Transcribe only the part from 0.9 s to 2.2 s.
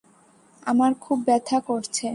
খুব ব্যথা করছে।